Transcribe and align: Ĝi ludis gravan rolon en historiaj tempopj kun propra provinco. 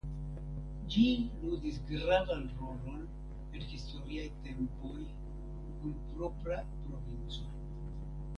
Ĝi 0.93 1.03
ludis 1.41 1.75
gravan 1.89 2.41
rolon 2.61 3.03
en 3.57 3.67
historiaj 3.75 4.25
tempopj 4.47 5.05
kun 5.83 5.95
propra 6.09 6.59
provinco. 6.73 7.49